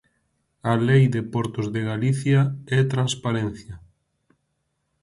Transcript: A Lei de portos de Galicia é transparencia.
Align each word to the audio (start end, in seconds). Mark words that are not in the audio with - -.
A 0.71 0.73
Lei 0.87 1.03
de 1.15 1.21
portos 1.33 1.67
de 1.73 1.81
Galicia 1.89 2.41
é 2.77 2.79
transparencia. 2.93 3.75